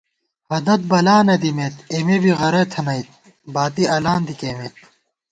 [0.51, 3.09] ہَدت بلا نہ دِمېت، اېمے بی غرَہ تھنَئیت،
[3.53, 4.75] باتی الان دی کېئیمېت